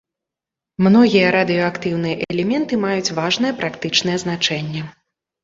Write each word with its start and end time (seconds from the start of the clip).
Многія 0.85 1.27
радыеактыўныя 1.35 2.15
элементы 2.33 2.73
маюць 2.87 3.13
важнае 3.19 3.53
практычнае 3.61 4.17
значэнне. 4.27 4.81